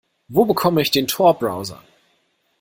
Wo 0.29 0.45
bekomme 0.45 0.81
ich 0.81 0.89
den 0.89 1.05
Tor-Browser? 1.05 1.79